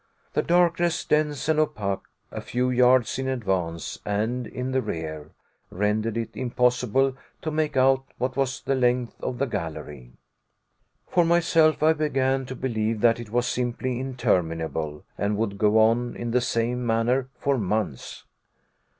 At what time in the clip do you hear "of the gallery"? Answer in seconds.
9.21-10.13